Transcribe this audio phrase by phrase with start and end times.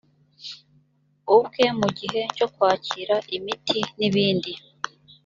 [1.35, 4.53] ubwe mu gihe cyo kwakira imiti n ibindi